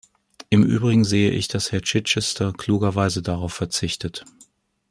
[0.49, 4.25] Im übrigen sehe ich, dass Herr Chichester klugerweise darauf verzichtet.